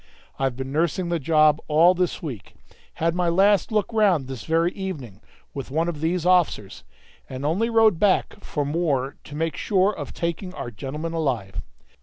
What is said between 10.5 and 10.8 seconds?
our